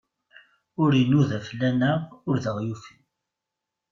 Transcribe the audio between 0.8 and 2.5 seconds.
Ur inuda fell-aneɣ, ur